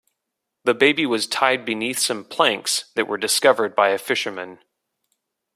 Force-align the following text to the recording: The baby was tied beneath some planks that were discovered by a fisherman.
The 0.63 0.73
baby 0.73 1.05
was 1.05 1.27
tied 1.27 1.63
beneath 1.63 1.99
some 1.99 2.25
planks 2.25 2.85
that 2.95 3.05
were 3.07 3.19
discovered 3.19 3.75
by 3.75 3.89
a 3.89 3.99
fisherman. 3.99 4.57